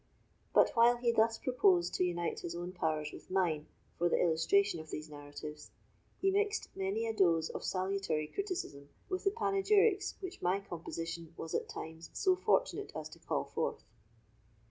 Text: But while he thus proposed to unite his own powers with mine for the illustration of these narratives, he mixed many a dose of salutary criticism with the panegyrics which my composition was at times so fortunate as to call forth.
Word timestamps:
But 0.51 0.71
while 0.73 0.97
he 0.97 1.11
thus 1.11 1.37
proposed 1.37 1.93
to 1.93 2.03
unite 2.03 2.39
his 2.39 2.55
own 2.55 2.71
powers 2.71 3.11
with 3.11 3.29
mine 3.29 3.67
for 3.99 4.09
the 4.09 4.19
illustration 4.19 4.79
of 4.79 4.89
these 4.89 5.11
narratives, 5.11 5.69
he 6.17 6.31
mixed 6.31 6.75
many 6.75 7.05
a 7.05 7.13
dose 7.13 7.49
of 7.49 7.63
salutary 7.63 8.25
criticism 8.25 8.89
with 9.09 9.25
the 9.25 9.29
panegyrics 9.29 10.15
which 10.19 10.41
my 10.41 10.59
composition 10.59 11.31
was 11.37 11.53
at 11.53 11.69
times 11.69 12.09
so 12.13 12.35
fortunate 12.35 12.93
as 12.95 13.09
to 13.09 13.19
call 13.19 13.43
forth. 13.43 13.83